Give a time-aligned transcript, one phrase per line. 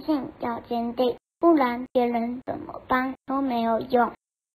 [0.00, 4.12] 信要坚定，不然别人怎么帮都没有用。